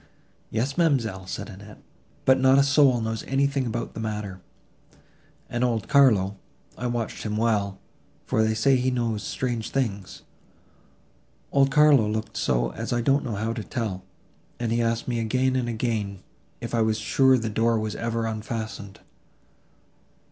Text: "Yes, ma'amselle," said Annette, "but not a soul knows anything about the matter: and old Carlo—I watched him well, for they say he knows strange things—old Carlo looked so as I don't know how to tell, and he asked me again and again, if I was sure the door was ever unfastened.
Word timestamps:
"Yes, 0.49 0.79
ma'amselle," 0.79 1.27
said 1.27 1.47
Annette, 1.47 1.77
"but 2.25 2.39
not 2.39 2.57
a 2.57 2.63
soul 2.63 3.01
knows 3.01 3.21
anything 3.25 3.67
about 3.67 3.93
the 3.93 3.99
matter: 3.99 4.41
and 5.47 5.63
old 5.63 5.87
Carlo—I 5.87 6.87
watched 6.87 7.21
him 7.21 7.37
well, 7.37 7.77
for 8.25 8.41
they 8.41 8.55
say 8.55 8.77
he 8.77 8.89
knows 8.89 9.21
strange 9.21 9.69
things—old 9.69 11.69
Carlo 11.69 12.09
looked 12.09 12.35
so 12.35 12.71
as 12.71 12.91
I 12.91 13.01
don't 13.01 13.23
know 13.23 13.35
how 13.35 13.53
to 13.53 13.63
tell, 13.63 14.01
and 14.59 14.71
he 14.71 14.81
asked 14.81 15.07
me 15.07 15.19
again 15.19 15.55
and 15.55 15.69
again, 15.69 16.23
if 16.61 16.73
I 16.73 16.81
was 16.81 16.97
sure 16.97 17.37
the 17.37 17.47
door 17.51 17.77
was 17.79 17.95
ever 17.95 18.25
unfastened. 18.25 19.01